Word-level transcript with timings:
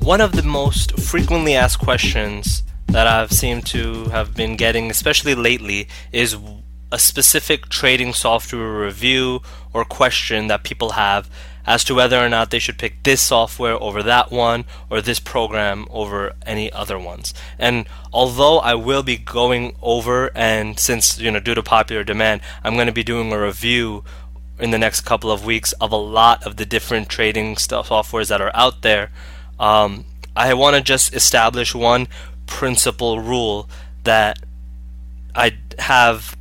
One 0.00 0.22
of 0.22 0.32
the 0.32 0.42
most 0.42 0.98
frequently 0.98 1.54
asked 1.54 1.80
questions 1.80 2.62
that 2.86 3.06
I've 3.06 3.30
seemed 3.30 3.66
to 3.66 4.06
have 4.06 4.34
been 4.34 4.56
getting, 4.56 4.90
especially 4.90 5.34
lately, 5.34 5.88
is 6.12 6.34
a 6.90 6.98
specific 6.98 7.68
trading 7.68 8.12
software 8.12 8.80
review 8.80 9.40
or 9.72 9.84
question 9.84 10.46
that 10.48 10.62
people 10.62 10.90
have 10.90 11.28
as 11.66 11.82
to 11.84 11.94
whether 11.94 12.18
or 12.18 12.28
not 12.28 12.50
they 12.50 12.58
should 12.58 12.78
pick 12.78 13.02
this 13.02 13.22
software 13.22 13.80
over 13.82 14.02
that 14.02 14.30
one 14.30 14.64
or 14.90 15.00
this 15.00 15.18
program 15.18 15.86
over 15.90 16.34
any 16.44 16.70
other 16.72 16.98
ones. 16.98 17.32
And 17.58 17.86
although 18.12 18.58
I 18.58 18.74
will 18.74 19.02
be 19.02 19.16
going 19.16 19.74
over 19.80 20.30
and 20.34 20.78
since 20.78 21.18
you 21.18 21.30
know 21.30 21.40
due 21.40 21.54
to 21.54 21.62
popular 21.62 22.04
demand, 22.04 22.42
I'm 22.62 22.74
going 22.74 22.86
to 22.86 22.92
be 22.92 23.02
doing 23.02 23.32
a 23.32 23.40
review 23.40 24.04
in 24.58 24.70
the 24.70 24.78
next 24.78 25.00
couple 25.00 25.32
of 25.32 25.44
weeks 25.44 25.72
of 25.74 25.90
a 25.90 25.96
lot 25.96 26.44
of 26.44 26.56
the 26.56 26.66
different 26.66 27.08
trading 27.08 27.56
stuff 27.56 27.88
softwares 27.88 28.28
that 28.28 28.40
are 28.40 28.52
out 28.54 28.82
there. 28.82 29.10
Um, 29.58 30.04
I 30.36 30.54
want 30.54 30.76
to 30.76 30.82
just 30.82 31.14
establish 31.14 31.74
one 31.74 32.08
principal 32.46 33.20
rule 33.20 33.68
that 34.04 34.38
I 35.34 35.56
have 35.78 36.36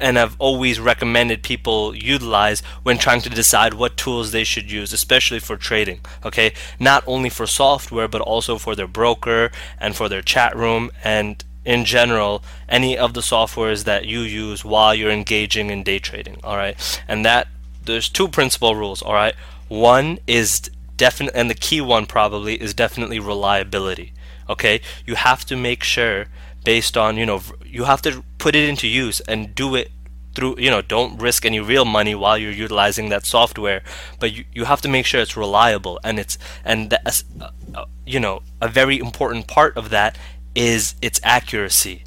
and 0.00 0.18
I've 0.18 0.36
always 0.38 0.80
recommended 0.80 1.42
people 1.42 1.94
utilize 1.94 2.60
when 2.82 2.98
trying 2.98 3.20
to 3.22 3.30
decide 3.30 3.74
what 3.74 3.96
tools 3.96 4.32
they 4.32 4.44
should 4.44 4.70
use, 4.70 4.92
especially 4.92 5.38
for 5.38 5.56
trading. 5.56 6.00
Okay, 6.24 6.52
not 6.78 7.04
only 7.06 7.28
for 7.28 7.46
software 7.46 8.08
but 8.08 8.20
also 8.20 8.58
for 8.58 8.74
their 8.74 8.88
broker 8.88 9.50
and 9.78 9.94
for 9.94 10.08
their 10.08 10.22
chat 10.22 10.56
room 10.56 10.90
and 11.04 11.44
in 11.64 11.84
general 11.84 12.42
any 12.68 12.96
of 12.96 13.12
the 13.12 13.20
softwares 13.20 13.84
that 13.84 14.06
you 14.06 14.20
use 14.20 14.64
while 14.64 14.94
you're 14.94 15.10
engaging 15.10 15.70
in 15.70 15.82
day 15.82 15.98
trading. 15.98 16.40
All 16.42 16.56
right, 16.56 16.76
and 17.06 17.24
that 17.24 17.48
there's 17.84 18.08
two 18.08 18.28
principal 18.28 18.74
rules. 18.74 19.02
All 19.02 19.14
right, 19.14 19.34
one 19.68 20.18
is 20.26 20.70
definite, 20.96 21.34
and 21.34 21.50
the 21.50 21.54
key 21.54 21.80
one 21.80 22.06
probably 22.06 22.60
is 22.60 22.74
definitely 22.74 23.18
reliability. 23.18 24.12
Okay, 24.48 24.80
you 25.06 25.14
have 25.14 25.44
to 25.46 25.56
make 25.56 25.84
sure 25.84 26.26
based 26.64 26.96
on 26.96 27.16
you 27.16 27.26
know 27.26 27.40
you 27.64 27.84
have 27.84 28.02
to 28.02 28.22
put 28.40 28.56
it 28.56 28.68
into 28.68 28.88
use 28.88 29.20
and 29.20 29.54
do 29.54 29.74
it 29.76 29.90
through 30.34 30.56
you 30.58 30.70
know 30.70 30.80
don't 30.80 31.20
risk 31.20 31.44
any 31.44 31.60
real 31.60 31.84
money 31.84 32.14
while 32.14 32.38
you're 32.38 32.50
utilizing 32.52 33.08
that 33.10 33.26
software 33.26 33.82
but 34.18 34.32
you, 34.32 34.44
you 34.52 34.64
have 34.64 34.80
to 34.80 34.88
make 34.88 35.06
sure 35.06 35.20
it's 35.20 35.36
reliable 35.36 36.00
and 36.02 36.18
it's 36.18 36.38
and 36.64 36.90
the, 36.90 37.00
uh, 37.06 37.50
uh, 37.74 37.84
you 38.06 38.18
know 38.18 38.40
a 38.60 38.68
very 38.68 38.98
important 38.98 39.46
part 39.46 39.76
of 39.76 39.90
that 39.90 40.16
is 40.54 40.94
its 41.02 41.20
accuracy 41.22 42.02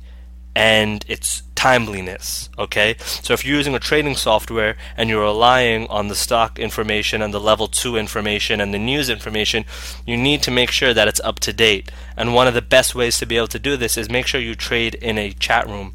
and 0.55 1.05
its 1.07 1.43
timeliness 1.55 2.49
okay? 2.59 2.95
So 2.99 3.33
if 3.33 3.45
you're 3.45 3.55
using 3.55 3.73
a 3.73 3.79
trading 3.79 4.15
software 4.15 4.75
and 4.97 5.09
you're 5.09 5.23
relying 5.23 5.87
on 5.87 6.09
the 6.09 6.15
stock 6.15 6.59
information 6.59 7.21
and 7.21 7.33
the 7.33 7.39
level 7.39 7.67
2 7.67 7.95
information 7.95 8.59
and 8.59 8.73
the 8.73 8.79
news 8.79 9.09
information 9.09 9.65
you 10.05 10.17
need 10.17 10.43
to 10.43 10.51
make 10.51 10.71
sure 10.71 10.93
that 10.93 11.07
it's 11.07 11.21
up 11.21 11.39
to 11.39 11.53
date. 11.53 11.89
And 12.17 12.33
one 12.33 12.47
of 12.47 12.53
the 12.53 12.61
best 12.61 12.95
ways 12.95 13.17
to 13.19 13.25
be 13.25 13.37
able 13.37 13.47
to 13.47 13.59
do 13.59 13.77
this 13.77 13.97
is 13.97 14.09
make 14.09 14.27
sure 14.27 14.41
you 14.41 14.55
trade 14.55 14.95
in 14.95 15.17
a 15.17 15.31
chat 15.31 15.67
room 15.67 15.93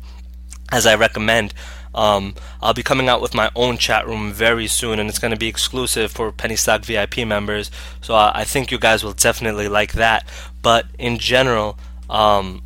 as 0.70 0.86
I 0.86 0.94
recommend 0.94 1.54
um, 1.94 2.34
I'll 2.62 2.74
be 2.74 2.82
coming 2.82 3.08
out 3.08 3.20
with 3.20 3.34
my 3.34 3.50
own 3.56 3.76
chat 3.78 4.06
room 4.06 4.32
very 4.32 4.66
soon, 4.66 4.98
and 4.98 5.08
it's 5.08 5.18
going 5.18 5.32
to 5.32 5.36
be 5.36 5.48
exclusive 5.48 6.12
for 6.12 6.30
Penny 6.30 6.56
Stock 6.56 6.84
VIP 6.84 7.18
members. 7.26 7.70
So 8.00 8.14
I, 8.14 8.32
I 8.40 8.44
think 8.44 8.70
you 8.70 8.78
guys 8.78 9.02
will 9.02 9.14
definitely 9.14 9.68
like 9.68 9.94
that. 9.94 10.26
But 10.62 10.86
in 10.98 11.18
general, 11.18 11.78
um, 12.08 12.62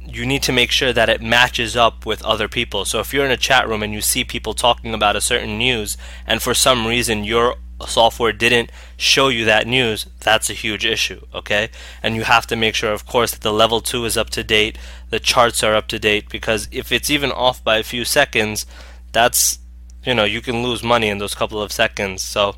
you 0.00 0.26
need 0.26 0.42
to 0.44 0.52
make 0.52 0.70
sure 0.70 0.92
that 0.92 1.08
it 1.08 1.20
matches 1.20 1.76
up 1.76 2.06
with 2.06 2.24
other 2.24 2.48
people. 2.48 2.84
So 2.84 3.00
if 3.00 3.12
you're 3.12 3.24
in 3.26 3.30
a 3.30 3.36
chat 3.36 3.68
room 3.68 3.82
and 3.82 3.92
you 3.92 4.00
see 4.00 4.24
people 4.24 4.54
talking 4.54 4.94
about 4.94 5.16
a 5.16 5.20
certain 5.20 5.58
news, 5.58 5.96
and 6.26 6.42
for 6.42 6.54
some 6.54 6.86
reason 6.86 7.24
your 7.24 7.56
software 7.86 8.32
didn't 8.32 8.70
show 8.96 9.28
you 9.28 9.44
that 9.44 9.66
news, 9.66 10.06
that's 10.20 10.50
a 10.50 10.54
huge 10.54 10.84
issue, 10.84 11.24
okay? 11.34 11.70
And 12.02 12.14
you 12.14 12.24
have 12.24 12.46
to 12.48 12.56
make 12.56 12.74
sure, 12.74 12.92
of 12.92 13.06
course, 13.06 13.32
that 13.32 13.40
the 13.40 13.52
level 13.52 13.80
2 13.80 14.04
is 14.04 14.16
up 14.16 14.30
to 14.30 14.44
date, 14.44 14.78
the 15.10 15.20
charts 15.20 15.62
are 15.62 15.74
up 15.74 15.88
to 15.88 15.98
date, 15.98 16.28
because 16.28 16.68
if 16.70 16.92
it's 16.92 17.10
even 17.10 17.32
off 17.32 17.62
by 17.62 17.78
a 17.78 17.82
few 17.82 18.04
seconds, 18.04 18.66
that's, 19.12 19.58
you 20.04 20.14
know, 20.14 20.24
you 20.24 20.40
can 20.40 20.62
lose 20.62 20.82
money 20.82 21.08
in 21.08 21.18
those 21.18 21.34
couple 21.34 21.60
of 21.60 21.72
seconds. 21.72 22.22
So 22.22 22.56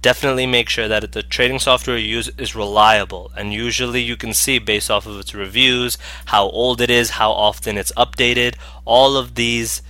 definitely 0.00 0.46
make 0.46 0.68
sure 0.68 0.88
that 0.88 1.12
the 1.12 1.22
trading 1.22 1.60
software 1.60 1.96
you 1.96 2.16
use 2.16 2.28
is 2.36 2.56
reliable. 2.56 3.30
And 3.36 3.52
usually 3.52 4.02
you 4.02 4.16
can 4.16 4.34
see 4.34 4.58
based 4.58 4.90
off 4.90 5.06
of 5.06 5.18
its 5.18 5.34
reviews, 5.34 5.96
how 6.26 6.44
old 6.44 6.80
it 6.80 6.90
is, 6.90 7.10
how 7.10 7.30
often 7.30 7.78
it's 7.78 7.92
updated, 7.92 8.56
all 8.84 9.16
of 9.16 9.36
these 9.36 9.80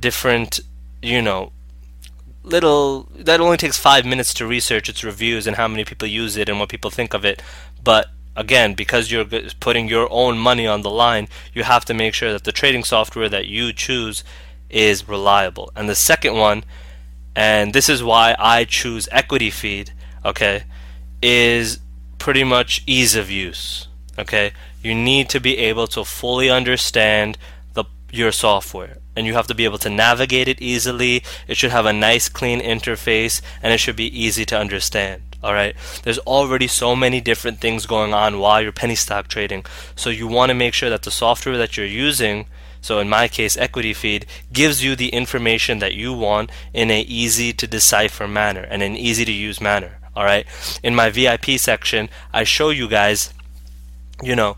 different, 0.00 0.60
you 1.02 1.20
know, 1.20 1.52
little 2.42 3.08
that 3.14 3.40
only 3.40 3.56
takes 3.56 3.76
five 3.76 4.04
minutes 4.04 4.32
to 4.34 4.46
research 4.46 4.88
its 4.88 5.04
reviews 5.04 5.46
and 5.46 5.56
how 5.56 5.68
many 5.68 5.84
people 5.84 6.08
use 6.08 6.36
it 6.36 6.48
and 6.48 6.58
what 6.58 6.68
people 6.68 6.90
think 6.90 7.14
of 7.14 7.24
it. 7.24 7.42
But 7.82 8.08
again 8.36 8.74
because 8.74 9.10
you're 9.10 9.24
putting 9.58 9.88
your 9.88 10.08
own 10.10 10.38
money 10.38 10.66
on 10.66 10.82
the 10.82 10.90
line 10.90 11.26
you 11.52 11.64
have 11.64 11.84
to 11.84 11.92
make 11.92 12.14
sure 12.14 12.32
that 12.32 12.44
the 12.44 12.52
trading 12.52 12.84
software 12.84 13.28
that 13.28 13.46
you 13.46 13.72
choose 13.72 14.22
is 14.68 15.08
reliable. 15.08 15.72
And 15.74 15.88
the 15.88 15.96
second 15.96 16.36
one 16.36 16.64
and 17.34 17.72
this 17.72 17.88
is 17.88 18.02
why 18.02 18.36
I 18.38 18.64
choose 18.64 19.08
equity 19.10 19.50
feed 19.50 19.92
okay 20.24 20.64
is 21.20 21.80
pretty 22.18 22.44
much 22.44 22.82
ease 22.86 23.16
of 23.16 23.30
use 23.30 23.88
okay? 24.20 24.52
You 24.82 24.94
need 24.94 25.28
to 25.30 25.40
be 25.40 25.58
able 25.58 25.86
to 25.88 26.04
fully 26.04 26.50
understand 26.50 27.36
your 28.12 28.32
software 28.32 28.98
and 29.16 29.26
you 29.26 29.34
have 29.34 29.46
to 29.48 29.54
be 29.54 29.64
able 29.64 29.78
to 29.78 29.90
navigate 29.90 30.48
it 30.48 30.62
easily. 30.62 31.22
It 31.46 31.56
should 31.56 31.70
have 31.70 31.86
a 31.86 31.92
nice 31.92 32.28
clean 32.28 32.60
interface 32.60 33.40
and 33.62 33.72
it 33.72 33.78
should 33.78 33.96
be 33.96 34.18
easy 34.18 34.44
to 34.46 34.58
understand. 34.58 35.22
All 35.42 35.54
right. 35.54 35.74
There's 36.02 36.18
already 36.20 36.66
so 36.66 36.94
many 36.94 37.20
different 37.20 37.60
things 37.60 37.86
going 37.86 38.12
on 38.12 38.38
while 38.38 38.60
you're 38.60 38.72
penny 38.72 38.94
stock 38.94 39.28
trading. 39.28 39.64
So 39.96 40.10
you 40.10 40.28
want 40.28 40.50
to 40.50 40.54
make 40.54 40.74
sure 40.74 40.90
that 40.90 41.02
the 41.02 41.10
software 41.10 41.56
that 41.56 41.76
you're 41.76 41.86
using, 41.86 42.46
so 42.82 42.98
in 42.98 43.08
my 43.08 43.26
case 43.26 43.56
Equity 43.56 43.94
Feed, 43.94 44.26
gives 44.52 44.84
you 44.84 44.94
the 44.94 45.08
information 45.08 45.78
that 45.78 45.94
you 45.94 46.12
want 46.12 46.50
in 46.74 46.90
an 46.90 47.04
easy 47.06 47.52
to 47.54 47.66
decipher 47.66 48.28
manner 48.28 48.62
and 48.62 48.82
an 48.82 48.96
easy 48.96 49.24
to 49.24 49.32
use 49.32 49.60
manner. 49.60 49.98
All 50.14 50.24
right. 50.24 50.46
In 50.82 50.94
my 50.94 51.08
VIP 51.08 51.58
section, 51.58 52.10
I 52.32 52.44
show 52.44 52.68
you 52.68 52.88
guys, 52.88 53.32
you 54.22 54.36
know, 54.36 54.56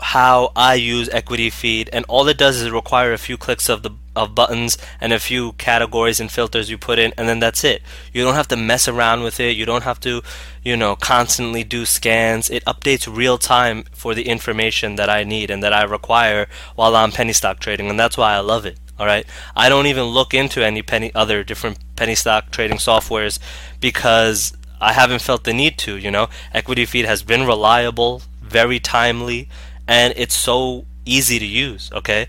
how 0.00 0.52
I 0.54 0.74
use 0.74 1.08
Equity 1.08 1.50
Feed, 1.50 1.90
and 1.92 2.04
all 2.08 2.28
it 2.28 2.38
does 2.38 2.60
is 2.60 2.70
require 2.70 3.12
a 3.12 3.18
few 3.18 3.36
clicks 3.36 3.68
of 3.68 3.82
the 3.82 3.90
of 4.14 4.34
buttons 4.34 4.76
and 5.00 5.12
a 5.12 5.20
few 5.20 5.52
categories 5.52 6.18
and 6.18 6.30
filters 6.30 6.68
you 6.68 6.76
put 6.76 6.98
in, 6.98 7.12
and 7.16 7.28
then 7.28 7.38
that's 7.38 7.64
it. 7.64 7.82
You 8.12 8.24
don't 8.24 8.34
have 8.34 8.48
to 8.48 8.56
mess 8.56 8.88
around 8.88 9.22
with 9.22 9.38
it. 9.38 9.56
You 9.56 9.64
don't 9.64 9.84
have 9.84 10.00
to, 10.00 10.22
you 10.62 10.76
know, 10.76 10.96
constantly 10.96 11.62
do 11.62 11.86
scans. 11.86 12.50
It 12.50 12.64
updates 12.64 13.12
real 13.12 13.38
time 13.38 13.84
for 13.92 14.14
the 14.14 14.28
information 14.28 14.96
that 14.96 15.08
I 15.08 15.22
need 15.24 15.50
and 15.50 15.62
that 15.62 15.72
I 15.72 15.84
require 15.84 16.48
while 16.74 16.96
I'm 16.96 17.12
penny 17.12 17.32
stock 17.32 17.60
trading, 17.60 17.88
and 17.88 17.98
that's 17.98 18.18
why 18.18 18.34
I 18.34 18.40
love 18.40 18.66
it. 18.66 18.78
All 18.98 19.06
right, 19.06 19.26
I 19.54 19.68
don't 19.68 19.86
even 19.86 20.04
look 20.04 20.34
into 20.34 20.64
any 20.64 20.82
penny 20.82 21.14
other 21.14 21.44
different 21.44 21.78
penny 21.94 22.16
stock 22.16 22.50
trading 22.50 22.78
softwares 22.78 23.38
because 23.80 24.52
I 24.80 24.92
haven't 24.92 25.22
felt 25.22 25.44
the 25.44 25.52
need 25.52 25.78
to. 25.78 25.96
You 25.96 26.10
know, 26.10 26.28
Equity 26.52 26.84
Feed 26.84 27.04
has 27.04 27.22
been 27.22 27.46
reliable, 27.46 28.22
very 28.42 28.80
timely 28.80 29.48
and 29.88 30.14
it's 30.16 30.36
so 30.36 30.84
easy 31.04 31.38
to 31.38 31.46
use, 31.46 31.90
okay? 31.92 32.28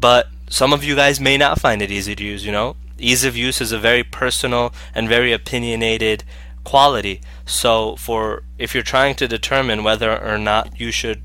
But 0.00 0.28
some 0.48 0.72
of 0.72 0.82
you 0.82 0.96
guys 0.96 1.20
may 1.20 1.36
not 1.36 1.60
find 1.60 1.82
it 1.82 1.90
easy 1.90 2.16
to 2.16 2.24
use, 2.24 2.44
you 2.44 2.50
know? 2.50 2.76
Ease 2.98 3.24
of 3.24 3.36
use 3.36 3.60
is 3.60 3.70
a 3.70 3.78
very 3.78 4.02
personal 4.02 4.72
and 4.94 5.08
very 5.08 5.32
opinionated 5.32 6.24
quality. 6.64 7.20
So 7.44 7.96
for 7.96 8.42
if 8.58 8.72
you're 8.74 8.82
trying 8.82 9.14
to 9.16 9.28
determine 9.28 9.84
whether 9.84 10.10
or 10.20 10.38
not 10.38 10.80
you 10.80 10.90
should 10.90 11.20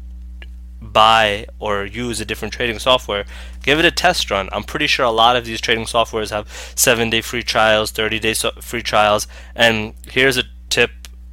buy 0.81 1.45
or 1.59 1.85
use 1.85 2.19
a 2.19 2.25
different 2.25 2.53
trading 2.53 2.79
software, 2.79 3.25
give 3.63 3.79
it 3.79 3.85
a 3.85 3.91
test 3.91 4.29
run. 4.29 4.49
I'm 4.51 4.63
pretty 4.63 4.87
sure 4.87 5.05
a 5.05 5.11
lot 5.11 5.35
of 5.35 5.45
these 5.45 5.61
trading 5.61 5.85
softwares 5.85 6.31
have 6.31 6.47
7-day 6.47 7.21
free 7.21 7.43
trials, 7.43 7.91
30-day 7.91 8.33
so- 8.33 8.51
free 8.61 8.81
trials, 8.81 9.27
and 9.55 9.93
here's 10.07 10.37
a 10.37 10.43
tip 10.69 10.91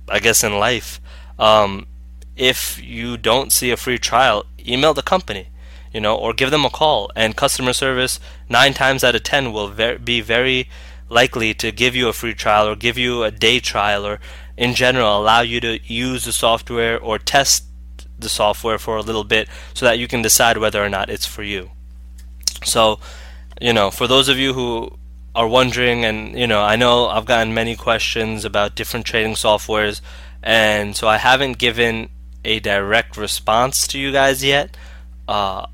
I 0.08 0.20
guess 0.20 0.44
in 0.44 0.58
life. 0.58 1.00
Um, 1.38 1.86
if 2.36 2.82
you 2.82 3.16
don't 3.16 3.52
see 3.52 3.70
a 3.70 3.76
free 3.76 3.98
trial, 3.98 4.44
email 4.66 4.94
the 4.94 5.02
company, 5.02 5.48
you 5.92 6.00
know, 6.00 6.14
or 6.14 6.32
give 6.32 6.50
them 6.50 6.64
a 6.64 6.70
call. 6.70 7.10
And 7.16 7.36
customer 7.36 7.72
service, 7.72 8.20
nine 8.48 8.74
times 8.74 9.02
out 9.02 9.14
of 9.14 9.22
ten, 9.22 9.52
will 9.52 9.68
ver- 9.68 9.98
be 9.98 10.20
very 10.20 10.68
likely 11.08 11.54
to 11.54 11.72
give 11.72 11.94
you 11.96 12.08
a 12.08 12.12
free 12.12 12.34
trial 12.34 12.68
or 12.68 12.76
give 12.76 12.98
you 12.98 13.22
a 13.22 13.30
day 13.30 13.60
trial 13.60 14.06
or, 14.06 14.20
in 14.56 14.74
general, 14.74 15.18
allow 15.18 15.40
you 15.40 15.60
to 15.60 15.80
use 15.84 16.24
the 16.24 16.32
software 16.32 16.98
or 16.98 17.18
test 17.18 17.64
the 18.18 18.28
software 18.28 18.78
for 18.78 18.96
a 18.96 19.02
little 19.02 19.24
bit 19.24 19.48
so 19.74 19.84
that 19.86 19.98
you 19.98 20.08
can 20.08 20.22
decide 20.22 20.58
whether 20.58 20.82
or 20.82 20.88
not 20.88 21.10
it's 21.10 21.26
for 21.26 21.42
you. 21.42 21.70
So, 22.64 22.98
you 23.60 23.72
know, 23.72 23.90
for 23.90 24.06
those 24.06 24.28
of 24.28 24.38
you 24.38 24.54
who 24.54 24.98
are 25.34 25.46
wondering, 25.46 26.04
and 26.04 26.38
you 26.38 26.46
know, 26.46 26.62
I 26.62 26.76
know 26.76 27.08
I've 27.08 27.26
gotten 27.26 27.52
many 27.54 27.76
questions 27.76 28.44
about 28.44 28.74
different 28.74 29.06
trading 29.06 29.34
softwares, 29.34 30.00
and 30.42 30.96
so 30.96 31.08
I 31.08 31.18
haven't 31.18 31.58
given 31.58 32.08
a 32.46 32.60
direct 32.60 33.16
response 33.16 33.86
to 33.88 33.98
you 33.98 34.12
guys 34.12 34.42
yet. 34.42 34.76
Uh, 35.26 35.66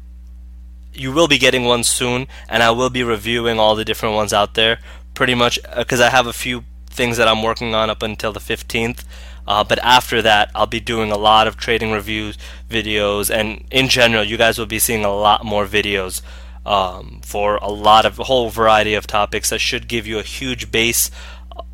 you 0.95 1.13
will 1.13 1.29
be 1.29 1.39
getting 1.39 1.65
one 1.65 1.85
soon, 1.85 2.27
and 2.49 2.63
I 2.63 2.71
will 2.71 2.91
be 2.91 3.03
reviewing 3.03 3.59
all 3.59 3.77
the 3.77 3.85
different 3.85 4.15
ones 4.15 4.33
out 4.33 4.55
there. 4.55 4.79
Pretty 5.15 5.35
much 5.35 5.59
because 5.77 6.01
uh, 6.01 6.07
I 6.07 6.11
have 6.11 6.27
a 6.27 6.33
few 6.33 6.65
things 6.87 7.17
that 7.19 7.29
I'm 7.29 7.43
working 7.43 7.75
on 7.75 7.91
up 7.91 8.03
until 8.03 8.33
the 8.33 8.41
15th. 8.41 9.05
Uh, 9.47 9.65
but 9.65 9.79
after 9.81 10.23
that, 10.23 10.51
I'll 10.55 10.67
be 10.67 10.81
doing 10.81 11.11
a 11.11 11.19
lot 11.19 11.47
of 11.47 11.57
trading 11.57 11.91
reviews 11.91 12.39
videos, 12.71 13.29
and 13.29 13.65
in 13.71 13.89
general, 13.89 14.25
you 14.25 14.37
guys 14.37 14.59
will 14.59 14.67
be 14.67 14.79
seeing 14.79 15.05
a 15.05 15.13
lot 15.13 15.45
more 15.45 15.67
videos 15.67 16.23
um, 16.65 17.21
for 17.25 17.57
a 17.57 17.69
lot 17.69 18.07
of 18.07 18.19
a 18.19 18.25
whole 18.25 18.51
variety 18.51 18.95
of 18.95 19.07
topics 19.07 19.51
that 19.51 19.61
should 19.61 19.89
give 19.89 20.07
you 20.07 20.19
a 20.19 20.23
huge 20.23 20.71
base 20.71 21.11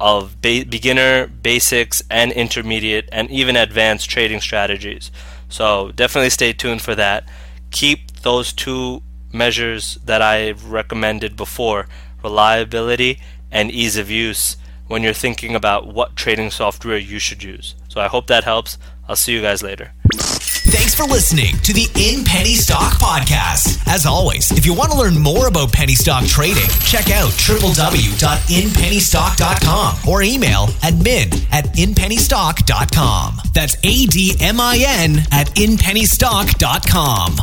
of 0.00 0.40
ba- 0.40 0.64
beginner, 0.68 1.26
basics, 1.26 2.02
and 2.10 2.32
intermediate, 2.32 3.08
and 3.12 3.30
even 3.30 3.56
advanced 3.56 4.10
trading 4.10 4.40
strategies. 4.40 5.10
So 5.48 5.92
definitely 5.94 6.30
stay 6.30 6.52
tuned 6.52 6.82
for 6.82 6.94
that. 6.94 7.24
Keep 7.70 8.20
those 8.22 8.52
two 8.52 9.02
measures 9.32 9.98
that 10.04 10.22
I 10.22 10.52
recommended 10.52 11.36
before 11.36 11.86
reliability 12.22 13.20
and 13.50 13.70
ease 13.70 13.96
of 13.96 14.10
use 14.10 14.56
when 14.86 15.02
you're 15.02 15.12
thinking 15.12 15.54
about 15.54 15.86
what 15.86 16.16
trading 16.16 16.50
software 16.50 16.96
you 16.96 17.18
should 17.18 17.42
use. 17.42 17.74
So 17.88 18.00
I 18.00 18.08
hope 18.08 18.26
that 18.26 18.44
helps. 18.44 18.78
I'll 19.08 19.16
see 19.16 19.32
you 19.32 19.42
guys 19.42 19.62
later. 19.62 19.92
Thanks 20.70 20.94
for 20.94 21.04
listening 21.04 21.56
to 21.62 21.72
the 21.72 21.88
In 21.96 22.24
Penny 22.26 22.52
Stock 22.54 22.92
Podcast. 23.00 23.80
As 23.86 24.04
always, 24.04 24.50
if 24.52 24.66
you 24.66 24.74
want 24.74 24.92
to 24.92 24.98
learn 24.98 25.18
more 25.18 25.48
about 25.48 25.72
penny 25.72 25.94
stock 25.94 26.26
trading, 26.26 26.68
check 26.84 27.08
out 27.10 27.30
www.inpennystock.com 27.30 29.94
or 30.06 30.20
email 30.22 30.66
admin 30.84 31.32
at 31.52 31.64
inpennystock.com. 31.74 33.38
That's 33.54 33.76
A 33.82 34.04
D 34.06 34.36
M 34.40 34.60
I 34.60 34.84
N 34.86 35.20
at 35.32 35.46
inpennystock.com. 35.54 37.36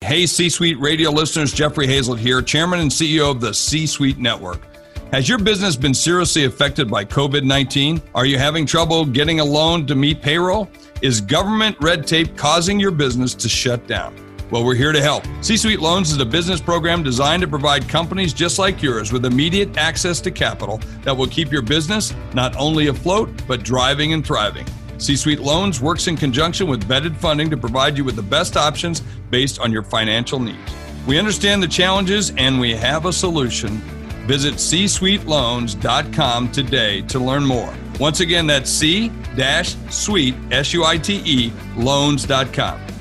Hey, 0.00 0.26
C 0.26 0.48
Suite 0.48 0.80
radio 0.80 1.10
listeners, 1.10 1.52
Jeffrey 1.52 1.86
Hayzlett 1.86 2.18
here, 2.18 2.42
Chairman 2.42 2.80
and 2.80 2.90
CEO 2.90 3.30
of 3.30 3.40
the 3.40 3.54
C 3.54 3.86
Suite 3.86 4.18
Network. 4.18 4.66
Has 5.12 5.28
your 5.28 5.36
business 5.36 5.76
been 5.76 5.92
seriously 5.92 6.46
affected 6.46 6.90
by 6.90 7.04
COVID 7.04 7.44
19? 7.44 8.00
Are 8.14 8.24
you 8.24 8.38
having 8.38 8.64
trouble 8.64 9.04
getting 9.04 9.40
a 9.40 9.44
loan 9.44 9.86
to 9.88 9.94
meet 9.94 10.22
payroll? 10.22 10.70
Is 11.02 11.20
government 11.20 11.76
red 11.82 12.06
tape 12.06 12.34
causing 12.34 12.80
your 12.80 12.92
business 12.92 13.34
to 13.34 13.46
shut 13.46 13.86
down? 13.86 14.16
Well, 14.50 14.64
we're 14.64 14.74
here 14.74 14.90
to 14.90 15.02
help. 15.02 15.26
C 15.42 15.58
Suite 15.58 15.80
Loans 15.80 16.12
is 16.12 16.18
a 16.18 16.24
business 16.24 16.62
program 16.62 17.02
designed 17.02 17.42
to 17.42 17.46
provide 17.46 17.86
companies 17.90 18.32
just 18.32 18.58
like 18.58 18.82
yours 18.82 19.12
with 19.12 19.26
immediate 19.26 19.76
access 19.76 20.18
to 20.22 20.30
capital 20.30 20.80
that 21.02 21.14
will 21.14 21.26
keep 21.26 21.52
your 21.52 21.60
business 21.60 22.14
not 22.32 22.56
only 22.56 22.86
afloat, 22.86 23.28
but 23.46 23.62
driving 23.62 24.14
and 24.14 24.26
thriving. 24.26 24.66
C 24.96 25.14
Suite 25.14 25.40
Loans 25.40 25.78
works 25.78 26.06
in 26.06 26.16
conjunction 26.16 26.68
with 26.68 26.88
vetted 26.88 27.14
funding 27.18 27.50
to 27.50 27.58
provide 27.58 27.98
you 27.98 28.04
with 28.04 28.16
the 28.16 28.22
best 28.22 28.56
options 28.56 29.02
based 29.28 29.60
on 29.60 29.72
your 29.72 29.82
financial 29.82 30.40
needs. 30.40 30.74
We 31.06 31.18
understand 31.18 31.62
the 31.62 31.68
challenges 31.68 32.32
and 32.38 32.58
we 32.58 32.74
have 32.76 33.04
a 33.04 33.12
solution. 33.12 33.82
Visit 34.26 34.54
csuiteloans.com 34.54 36.52
today 36.52 37.02
to 37.02 37.18
learn 37.18 37.44
more. 37.44 37.74
Once 37.98 38.20
again, 38.20 38.46
that's 38.46 38.70
c-suite, 38.70 40.34
S-U-I-T-E, 40.50 41.52
loans.com. 41.76 42.91